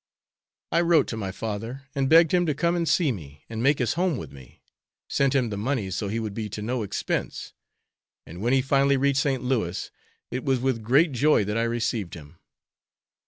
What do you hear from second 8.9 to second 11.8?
reached St. Louis, it was with great joy that I